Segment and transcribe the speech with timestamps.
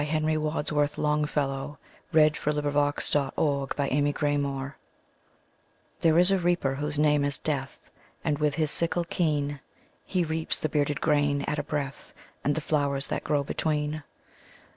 [0.01, 1.77] Henry Wadsworth Longfellow
[2.11, 4.73] The Reaper And The Flowers
[6.01, 7.87] THERE is a Reaper whose name is Death,
[8.23, 9.59] And, with his sickle keen,
[10.03, 14.01] He reaps the bearded grain at a breath, And the flowers that grow between.